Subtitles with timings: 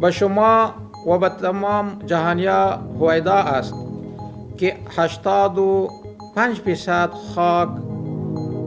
[0.00, 0.74] به شما
[1.06, 3.74] و به تمام جهانیا هویدا است
[4.56, 7.68] که 85 فیصد خاک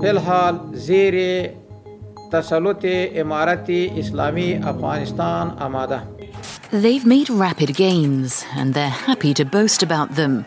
[0.02, 1.50] فیلحال زیر
[2.32, 2.86] تسلط
[3.16, 6.02] امارت اسلامی افغانستان آماده
[6.72, 10.46] They've made rapid gains, and they're happy to boast about them.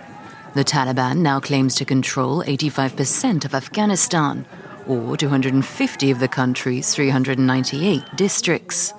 [0.54, 4.44] The Taliban now claims to control 85% of Afghanistan,
[4.86, 8.92] or 250 of the country's 398 districts.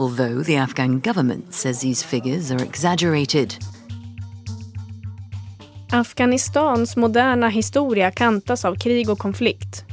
[0.00, 3.54] Although the Afghan government says these figures are exaggerated.
[5.90, 9.84] Afghanistans moderna historia kantas av krig och konflikt.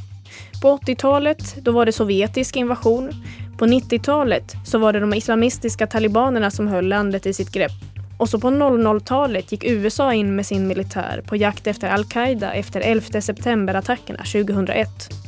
[0.62, 3.12] På 80-talet då var det sovjetisk invasion.
[3.58, 7.72] På 90-talet så var det de islamistiska talibanerna som höll landet i sitt grepp.
[8.18, 12.82] Och så på 00-talet gick USA in med sin militär på jakt efter al-Qaida efter
[12.82, 15.25] 11 september-attackerna 2001.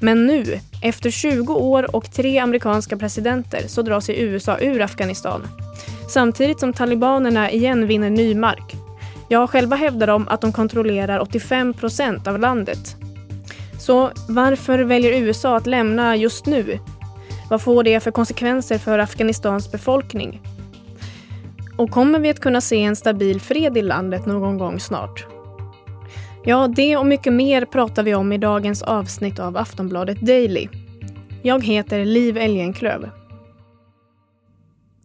[0.00, 5.42] Men nu, efter 20 år och tre amerikanska presidenter, så drar sig USA ur Afghanistan.
[6.08, 8.74] Samtidigt som talibanerna igen vinner ny mark.
[9.28, 12.96] Ja, själva hävdar de att de kontrollerar 85 procent av landet.
[13.78, 16.78] Så varför väljer USA att lämna just nu?
[17.50, 20.40] Vad får det för konsekvenser för Afghanistans befolkning?
[21.76, 25.35] Och kommer vi att kunna se en stabil fred i landet någon gång snart?
[26.48, 30.68] Ja, det och mycket mer pratar vi om i dagens avsnitt av Aftonbladet Daily.
[31.42, 33.10] Jag heter Liv Elgenklöv.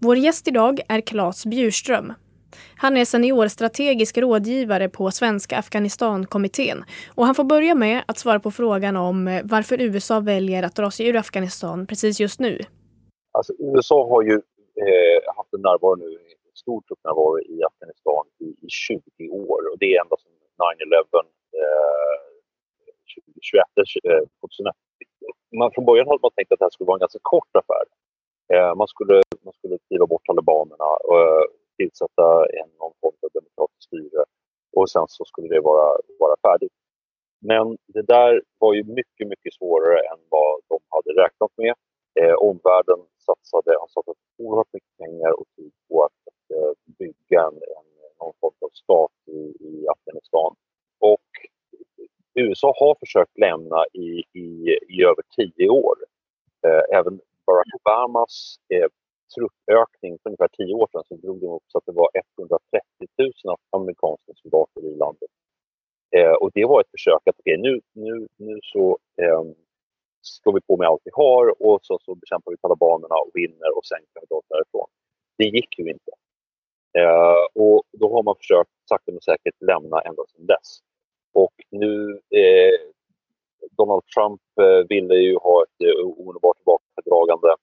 [0.02, 2.14] Vår gäst idag är Claes Bjurström.
[2.78, 6.84] Han är seniorstrategisk rådgivare på Svenska Afghanistankommittén
[7.16, 10.75] och han får börja med att svara på frågan om eh, varför USA väljer att
[10.75, 12.59] dra sig ur Afghanistan precis just nu.
[13.31, 18.66] Alltså, USA har ju eh, haft en närvaro nu, en stor truppnärvaro i Afghanistan i,
[18.66, 21.26] i 20 år och det är ända sedan 9-11
[21.62, 22.17] eh,
[23.16, 23.64] 2021,
[24.09, 24.76] eh, 2001.
[25.59, 27.86] Man, från början hade man tänkt att det här skulle vara en ganska kort affär.
[28.53, 31.45] Eh, man, skulle, man skulle driva bort talibanerna och eh,
[31.78, 32.26] tillsätta
[32.59, 34.22] en någon form av demokratiskt styre
[34.78, 35.88] och sen så skulle det vara,
[36.23, 36.75] vara färdigt.
[37.50, 41.74] Men det där var ju mycket, mycket svårare än vad de hade räknat med.
[42.19, 45.47] Eh, omvärlden satsade, har satsat oerhört mycket pengar och
[52.61, 55.95] USA har försökt lämna i, i, i över tio år.
[56.67, 58.88] Eh, även Barack Obamas eh,
[59.35, 62.81] truppökning för ungefär tio år sedan så drog de upp så att det var 130
[63.17, 65.31] 000 amerikanska soldater i landet.
[66.16, 69.43] Eh, och det var ett försök att okay, nu, nu, nu så eh,
[70.22, 73.78] slår vi på med allt vi har och så, så bekämpar vi talibanerna och vinner
[73.78, 74.89] och sen kan vi dra därifrån.
[75.38, 76.11] Det gick ju inte.
[76.99, 80.69] Eh, och då har man försökt sakta men säkert lämna ända sedan dess.
[81.34, 82.80] Och nu, eh,
[83.78, 87.56] Donald Trump eh, ville ju ha ett eh, omedelbart tillbakadragande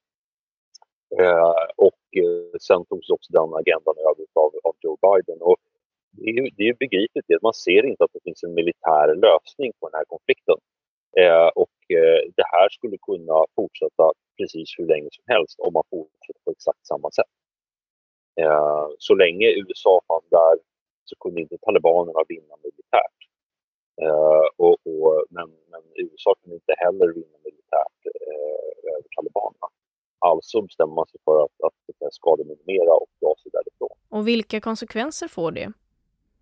[1.17, 5.39] Eh, och eh, sen togs också den agendan över av, av Joe Biden.
[5.41, 5.57] Och
[6.11, 7.43] det är det är begripligt, det.
[7.43, 10.59] man ser inte att det finns en militär lösning på den här konflikten.
[11.21, 14.05] Eh, och eh, det här skulle kunna fortsätta
[14.39, 17.33] precis hur länge som helst om man fortsätter på exakt samma sätt.
[18.41, 20.57] Eh, så länge USA fanns där
[21.05, 23.19] så kunde inte talibanerna vinna militärt.
[24.03, 28.01] Eh, och, och, men, men, USA kunde inte heller vinna militärt
[28.83, 29.69] över talibanerna.
[30.19, 33.97] Alltså bestämmer man sig för att, att skademinimera och dra sig därifrån.
[34.09, 35.73] Och vilka konsekvenser får det?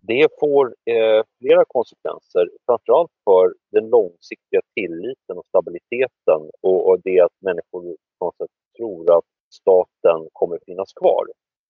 [0.01, 7.19] Det får eh, flera konsekvenser, framförallt för den långsiktiga tilliten och stabiliteten och, och det
[7.19, 8.33] att människor på
[8.77, 11.25] tror att staten kommer finnas kvar.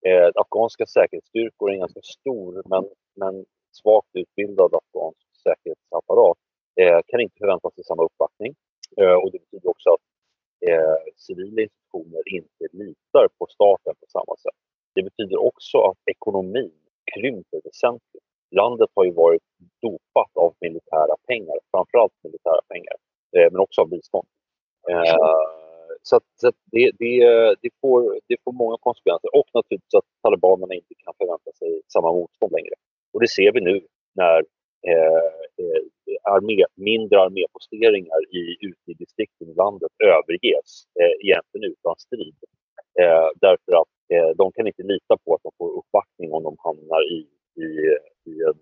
[0.05, 6.37] Eh, afghanska säkerhetsstyrkor är en ganska stor men, men svagt utbildad afghansk säkerhetsapparat
[6.81, 8.51] eh, kan inte förvänta sig samma uppbackning.
[9.01, 10.05] Eh, och det betyder också att
[10.69, 14.59] eh, civila institutioner inte litar på staten på samma sätt.
[14.95, 16.79] Det betyder också att ekonomin
[17.13, 18.27] krymper väsentligt.
[18.61, 19.45] Landet har ju varit
[19.81, 22.95] dopat av militära pengar, framförallt militära pengar,
[23.35, 24.27] eh, men också av bistånd.
[24.89, 25.03] Eh,
[26.01, 27.13] så, att, så att det, det,
[27.61, 32.11] det, får, det får många konsekvenser och naturligtvis att talibanerna inte kan förvänta sig samma
[32.11, 32.75] motstånd längre.
[33.13, 33.75] Och det ser vi nu
[34.15, 34.45] när
[36.35, 40.69] armé, mindre arméposteringar i, ute i distrikten i landet överges,
[40.99, 42.35] eh, egentligen utan strid.
[43.01, 46.55] Eh, därför att eh, de kan inte lita på att de får uppbackning om de
[46.59, 47.19] hamnar i,
[47.63, 47.67] i,
[48.31, 48.59] i en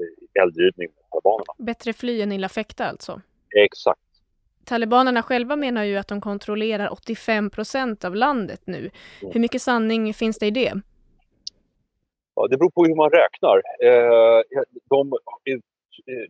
[0.00, 1.52] eh, eldgivning med talibanerna.
[1.58, 3.20] Bättre fly än illa fäkta alltså?
[3.56, 4.00] Exakt.
[4.64, 8.78] Talibanerna själva menar ju att de kontrollerar 85 procent av landet nu.
[8.78, 9.32] Mm.
[9.32, 10.72] Hur mycket sanning finns det i det?
[12.42, 13.56] Ja, det beror på hur man räknar.
[13.88, 14.40] Eh,
[14.94, 15.00] de
[15.50, 15.60] eh,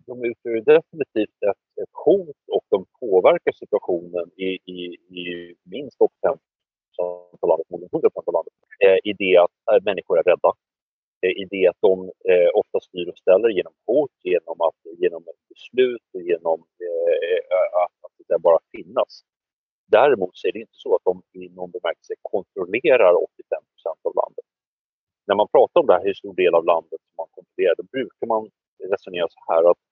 [0.06, 4.80] de utgör definitivt ett, ett hot och de påverkar situationen i, i,
[5.20, 6.38] i minst 85
[7.42, 8.54] av landet, förmodligen 100 av landet.
[8.84, 10.50] Eh, I det att människor är rädda.
[11.42, 12.10] I det att de
[12.60, 16.58] ofta styr och ställer genom hot, genom, att, genom beslut och genom
[17.82, 19.12] att, att, bara finnas.
[19.86, 23.31] Däremot så är det inte så att de i någon bemärkelse kontrollerar och.
[25.32, 27.84] När man pratar om det här, hur stor del av landet som man kontrollerar, då
[27.96, 28.42] brukar man
[28.92, 29.82] resonera så här att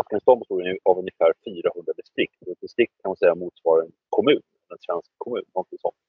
[0.00, 0.60] Afghanistan består
[0.90, 2.36] av ungefär 400 distrikt.
[2.52, 4.42] Ett distrikt kan man säga motsvarar en kommun,
[4.72, 6.00] en svensk kommun, någonting sånt.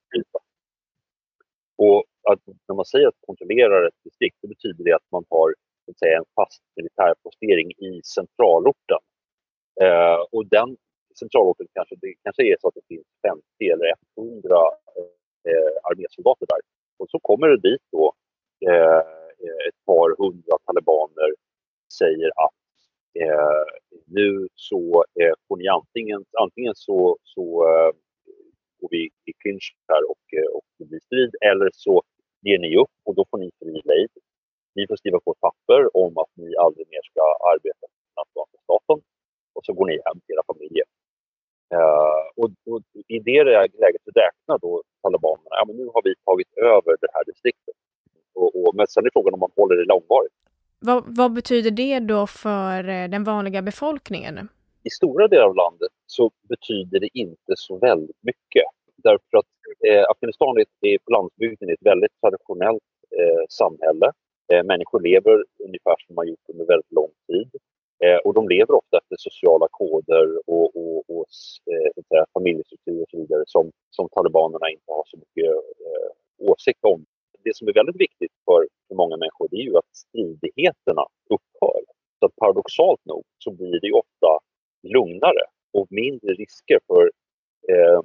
[1.84, 2.00] Och
[2.30, 5.48] att när man säger att kontrollera ett distrikt, det betyder det att man har
[5.90, 9.02] att säga, en fast militärpostering i centralorten.
[9.84, 10.70] Eh, och den
[11.20, 13.42] centralorten kanske, det kanske är så att det finns 50
[13.74, 14.56] eller 100
[15.48, 16.60] eh, armésoldater där.
[17.00, 18.14] Och så kommer det dit då
[18.70, 19.02] eh,
[19.68, 21.30] ett par hundra talibaner
[22.00, 22.60] säger att
[23.22, 23.64] eh,
[24.06, 27.90] nu så eh, får ni antingen, antingen så, så eh,
[28.80, 32.02] går vi i clinch här och, eh, och det blir strid eller så
[32.46, 34.12] ger ni upp och då får ni fri lejd.
[34.74, 37.22] Ni får skriva på ett papper om att ni aldrig mer ska
[37.52, 38.98] arbeta för den afghanska staten
[39.54, 40.86] och så går ni hem till era familjer.
[41.74, 42.82] Uh, och, och,
[43.16, 43.44] I det
[43.84, 47.76] läget räknar då talibanerna, ja men nu har vi tagit över det här distriktet.
[48.34, 50.34] Och, och, men sen är frågan om man håller det långvarigt.
[50.84, 54.48] Vad, vad, betyder det då för eh, den vanliga befolkningen?
[54.84, 58.66] I stora delar av landet så betyder det inte så väldigt mycket.
[58.96, 59.52] Därför att
[59.88, 62.82] eh, Afghanistan är, på landsbygden är ett väldigt traditionellt
[63.18, 64.08] eh, samhälle.
[64.52, 67.50] Eh, människor lever ungefär som man gjort under väldigt lång tid.
[68.04, 71.26] Eh, och de lever ofta efter sociala koder och, och, och
[71.72, 75.50] eh, familjestrukturer och så vidare som, som talibanerna inte har så mycket
[75.86, 76.08] eh,
[76.50, 77.04] åsikt om.
[77.44, 81.80] Det som är väldigt viktigt för, för många människor det är ju att stridigheterna upphör.
[82.18, 84.30] Så att paradoxalt nog så blir det ofta
[84.82, 85.44] lugnare
[86.32, 87.02] och risker för,
[87.72, 88.00] eh,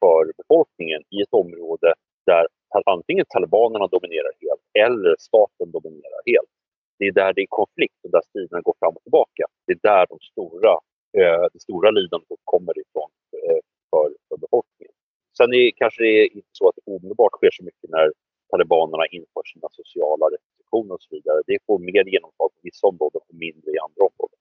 [0.00, 1.94] för befolkningen i ett område
[2.26, 2.46] där
[2.86, 6.52] antingen talibanerna dominerar helt eller staten dominerar helt.
[6.98, 9.44] Det är där det är konflikt och där striderna går fram och tillbaka.
[9.66, 10.72] Det är där de stora,
[11.18, 13.60] eh, det stora lidandet kommer ifrån eh,
[13.90, 14.94] för, för befolkningen.
[15.38, 18.12] Sen är, kanske det är inte så att det omedelbart sker så mycket när
[18.50, 21.38] talibanerna inför sina sociala restriktioner och så vidare.
[21.46, 24.38] Det får mer genomslag på vissa områden och mindre i andra områden.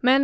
[0.00, 0.22] Men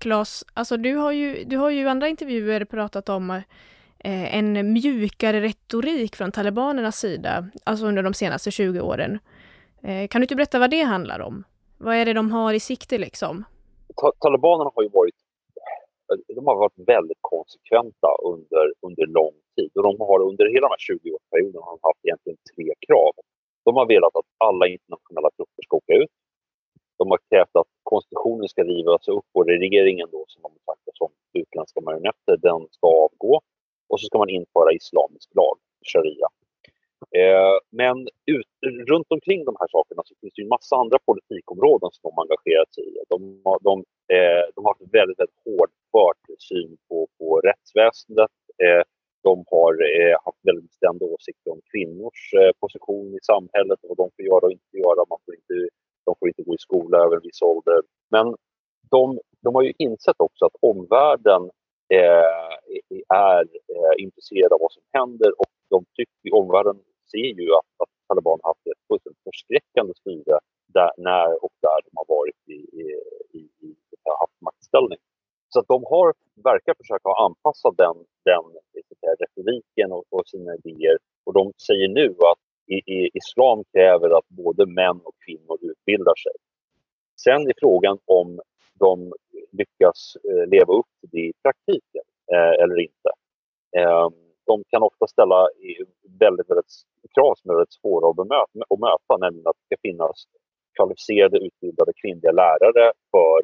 [0.00, 4.72] Claes, alltså du har ju, du har ju i andra intervjuer pratat om eh, en
[4.72, 9.18] mjukare retorik från talibanernas sida, alltså under de senaste 20 åren.
[9.82, 11.44] Eh, kan du inte berätta vad det handlar om?
[11.78, 13.44] Vad är det de har i sikte liksom?
[13.96, 15.14] Ta talibanerna har ju varit
[16.36, 20.74] de har varit väldigt konsekventa under, under lång tid och de har under hela den
[20.76, 23.12] här 20-årsperioden haft egentligen tre krav.
[23.64, 26.12] De har velat att alla internationella trupper ska åka ut.
[27.00, 31.10] De har krävt att konstitutionen ska rivas upp och regeringen då, som de betraktar som
[31.40, 33.34] utländska marionetter, den ska avgå.
[33.88, 35.56] Och så ska man införa islamisk lag,
[35.90, 36.28] sharia.
[37.20, 37.96] Eh, men
[38.36, 38.50] ut,
[38.92, 42.12] runt omkring de här sakerna så finns det ju en massa andra politikområden som de
[42.24, 42.94] engagerat sig i.
[43.12, 43.18] De,
[43.68, 43.74] de,
[44.14, 48.34] eh, de har haft väldigt, väldigt hårdfört syn på, på rättsväsendet.
[48.64, 48.82] Eh,
[49.22, 53.98] de har eh, haft väldigt bestämda åsikter om kvinnors eh, position i samhället och vad
[54.02, 55.00] de får göra och inte göra.
[55.12, 55.54] Man får inte,
[56.06, 57.80] de får inte gå i skola över en viss ålder.
[58.10, 58.26] Men
[58.90, 61.42] de, de har ju insett också att omvärlden
[61.98, 62.52] eh,
[63.08, 63.42] är
[63.74, 66.78] eh, intresserad av vad som händer och de tycker, omvärlden
[67.10, 70.38] ser ju att, att talibanerna haft ett fullständigt förskräckande styre
[70.76, 72.86] där, när och där de har varit i, i,
[73.38, 73.68] i, i
[74.22, 75.02] haft maktställning.
[75.52, 76.14] Så att de har,
[76.50, 77.96] verkar försöka anpassa den,
[78.30, 78.44] den
[78.76, 80.98] eh, säga, retoriken och, och, sina idéer.
[81.24, 82.42] Och de säger nu att
[82.74, 86.36] i, i, islam kräver att både män och kvinnor utbildar sig.
[87.24, 88.40] Sen är frågan om
[88.74, 89.12] de
[89.52, 93.10] lyckas eh, leva upp till det i praktiken eh, eller inte.
[93.80, 94.14] Ehm,
[94.46, 95.48] de kan ofta ställa
[96.22, 96.72] väldigt, väldigt
[97.14, 100.16] krav som är väldigt svåra att, bemöta, att möta, nämligen att det ska finnas
[100.76, 103.38] kvalificerade utbildade kvinnliga lärare för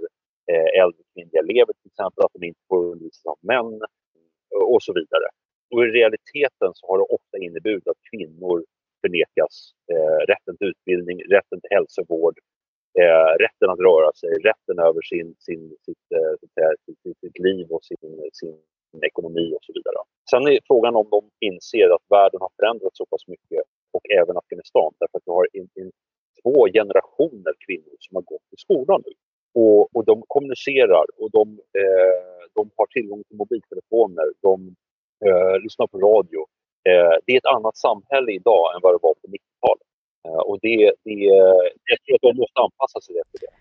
[0.50, 3.73] eh, äldre kvinnliga elever till exempel, att de inte får undervisa av män
[4.75, 5.28] och så vidare.
[5.71, 8.64] Och I realiteten så har det ofta inneburit att kvinnor
[9.02, 9.54] förnekas
[9.92, 12.37] eh, rätten till utbildning, rätten till hälsovård,
[13.00, 17.67] eh, rätten att röra sig, rätten över sin, sin, sitt, eh, sitt, sitt, sitt liv
[17.71, 18.57] och sin, sin
[19.11, 19.97] ekonomi och så vidare.
[20.31, 23.62] Sen är frågan om de inser att världen har förändrats så pass mycket
[23.97, 25.91] och även Afghanistan därför att vi har in, in,
[26.43, 29.12] två generationer kvinnor som har gått i skolan nu.
[29.62, 31.45] Och, och de kommunicerar och de,
[31.81, 34.75] eh, de har tillgång till mobiltelefoner, de
[35.26, 36.41] eh, lyssnar på radio.
[36.88, 39.46] Eh, det är ett annat samhälle idag än vad det var på 90-talet
[40.38, 41.21] och det, det,
[41.85, 43.52] jag tror att de måste anpassa sig efter det.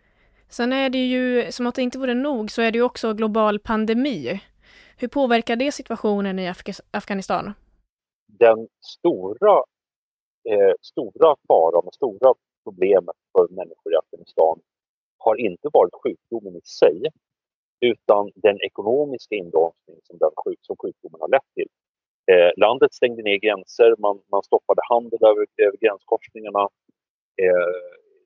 [0.50, 3.14] Sen är det ju, som att det inte vore nog, så är det ju också
[3.14, 4.42] global pandemi.
[4.98, 7.54] Hur påverkar det situationen i Afg Afghanistan?
[8.28, 9.64] Den stora
[10.50, 14.60] eh, stora faran och stora problemet för människor i Afghanistan
[15.18, 17.12] har inte varit sjukdomen i sig
[17.80, 21.70] utan den ekonomiska inbromsning som, den sjuk, som sjukdomen har lett till.
[22.32, 26.64] Eh, landet stängde ner gränser, man, man stoppade handel över, över gränskorsningarna.
[27.42, 27.68] Eh,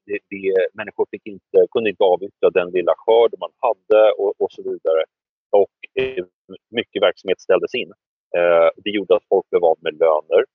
[0.06, 4.51] det, det, människor fick inte, kunde inte avyttra den lilla skörd man hade och, och
[4.51, 5.03] så vidare.
[5.51, 6.25] Och eh,
[6.70, 7.91] mycket verksamhet ställdes in.
[8.38, 10.46] Eh, det gjorde att folk blev av med löner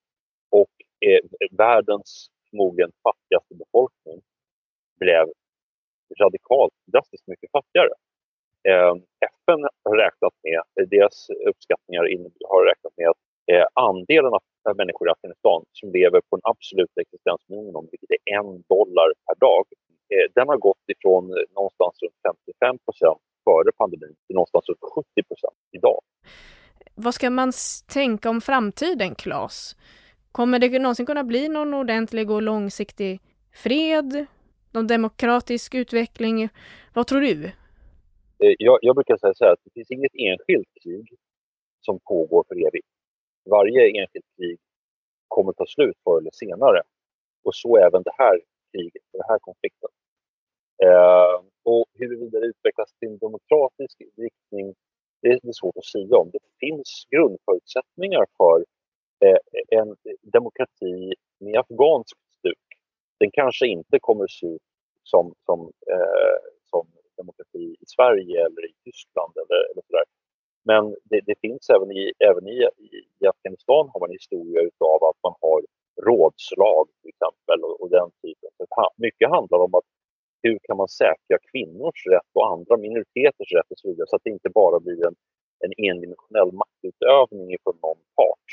[0.51, 0.75] och
[1.07, 4.23] eh, världens förmodligen fattigaste befolkning
[5.01, 5.27] blev
[6.21, 7.95] radikalt, drastiskt mycket fattigare.
[8.69, 8.95] Eh,
[9.33, 12.03] FN har räknat med, deras uppskattningar
[12.49, 13.24] har räknat med att
[13.75, 19.09] andelen av människor i Afghanistan som lever på en absolut existensminimum, vilket är en dollar
[19.27, 19.65] per dag,
[20.13, 21.25] eh, den har gått ifrån
[21.55, 26.01] någonstans runt 55 procent före pandemin till någonstans runt 70 procent idag.
[26.95, 27.53] Vad ska man
[27.93, 29.77] tänka om framtiden, Claes?
[30.33, 33.21] Kommer det någonsin kunna bli någon ordentlig och långsiktig
[33.63, 34.27] fred?
[34.73, 36.49] Någon demokratisk utveckling?
[36.95, 37.45] Vad tror du?
[38.39, 41.09] Eh, jag, jag brukar säga så här att det finns inget enskilt krig
[41.81, 42.89] som pågår för evigt.
[43.51, 44.59] Varje enskilt krig
[45.29, 46.83] kommer ta slut förr eller senare.
[47.45, 48.41] Och så även det här
[48.73, 49.91] kriget, den här konflikten.
[50.87, 54.75] Eh, och huruvida det utvecklas till en demokratisk riktning,
[55.23, 56.31] det är svårt att säga om.
[56.33, 58.65] Det finns grundförutsättningar för
[59.25, 62.67] eh, en demokrati med afghanskt stuk.
[63.21, 64.63] Den kanske inte kommer att se ut
[65.03, 65.61] som, som,
[65.93, 66.39] eh,
[66.71, 66.87] som
[67.17, 70.05] demokrati i Sverige eller i Tyskland eller, eller sådär.
[70.65, 72.69] Men det, det, finns även, i, även i,
[73.25, 74.61] i, Afghanistan har man historia
[74.95, 75.61] av att man har
[76.09, 78.51] rådslag till exempel och, och den typen.
[78.59, 78.67] Så
[78.97, 79.89] mycket handlar om att
[80.43, 84.25] hur kan man säkra kvinnors rätt och andra minoriteters rätt och så vidare så att
[84.25, 85.17] det inte bara blir en,
[85.65, 88.49] en endimensionell maktutövning från någon part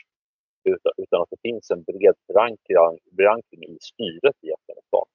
[0.63, 5.07] utan, utan att det finns en bred förankring, förankring i styret i Afghanistan.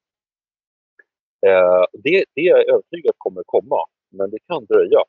[1.46, 5.02] Eh, det, det är jag övertygad kommer att komma, men det kan dröja.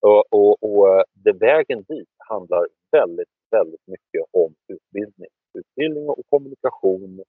[0.00, 5.30] Och, och, och eh, det, vägen dit handlar väldigt, väldigt mycket om utbildning.
[5.58, 7.24] Utbildning och kommunikation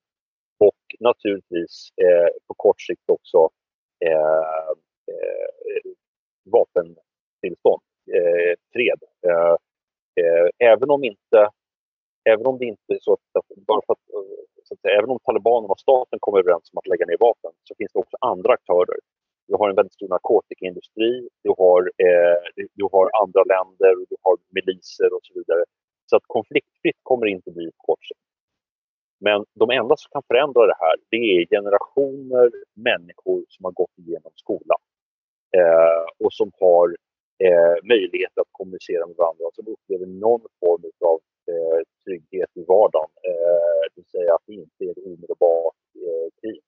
[0.58, 3.48] och naturligtvis eh, på kort sikt också
[4.04, 4.68] eh,
[5.12, 5.90] eh,
[6.44, 7.82] vapentillstånd,
[8.16, 9.00] eh, fred.
[9.26, 9.56] Eh,
[10.20, 11.48] eh, även om inte
[12.24, 15.10] även om det inte är så att, bara för att, eh, så att säga, även
[15.10, 18.16] om talibanerna och staten kommer överens om att lägga ner vapen så finns det också
[18.20, 18.98] andra aktörer.
[19.48, 24.36] Du har en väldigt stor narkotikaindustri, du har, eh, du har andra länder, du har
[24.56, 25.64] miliser och så vidare.
[26.42, 28.26] Konfliktfritt kommer det inte bli på kort sikt.
[29.26, 32.50] Men de enda som kan förändra det här, det är generationer
[32.90, 34.80] människor som har gått igenom skolan
[35.58, 36.86] eh, och som har
[37.44, 41.18] eh, möjlighet att kommunicera med varandra, som upplever någon form av
[41.50, 43.12] eh, trygghet i vardagen.
[43.30, 46.60] Eh, det vill säga att det inte är ett omedelbart eh, krig.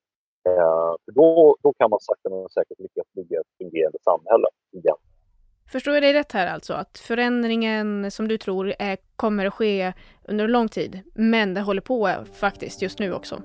[0.48, 4.48] Eh, för då, då kan man sakta men säkert lyckas bygga ett fungerande samhälle.
[5.74, 9.92] Förstår jag dig rätt här alltså, att förändringen som du tror är, kommer att ske
[10.28, 13.36] under lång tid, men det håller på faktiskt just nu också?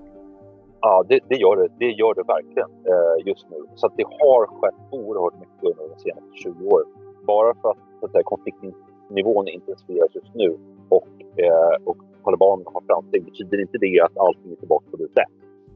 [0.81, 1.67] Ja, det, det gör det.
[1.79, 3.57] Det gör det verkligen eh, just nu.
[3.75, 6.87] Så det har skett oerhört mycket under de senaste 20 åren.
[7.27, 10.57] Bara för att, att här, konfliktnivån intensifieras just nu
[10.89, 11.07] och,
[11.37, 15.33] eh, och talibanerna har framsteg betyder inte det att allting är tillbaka på det sätt.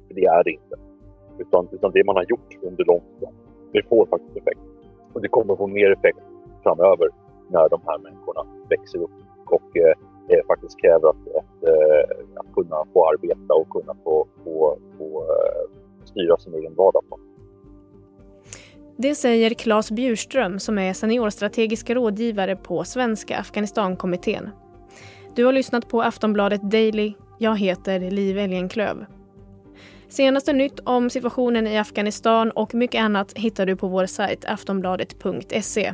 [0.07, 0.75] För det är det inte.
[1.38, 3.27] Utan, utan det man har gjort under lång tid,
[3.72, 4.62] det får faktiskt effekt.
[5.13, 6.19] Och det kommer få mer effekt
[6.63, 7.10] framöver
[7.48, 9.12] när de här människorna växer upp
[9.46, 14.27] och eh, eh, faktiskt kräver att, att, eh, att, kunna få arbeta och kunna få,
[14.43, 15.70] få, få eh,
[16.05, 17.03] styra sin egen vardag.
[17.10, 17.20] På.
[18.98, 24.50] Det säger Claes Bjurström som är seniorstrategisk rådgivare på Svenska Afghanistankommittén.
[25.36, 27.13] Du har lyssnat på Aftonbladet Daily.
[27.38, 29.05] Jag heter Liv Elgenklöv.
[30.08, 35.93] Senaste nytt om situationen i Afghanistan och mycket annat hittar du på vår sajt aftonbladet.se.